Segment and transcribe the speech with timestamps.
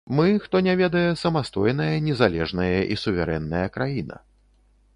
[0.17, 4.17] Мы, хто не ведае, самастойная незалежная і суверэнная краіна.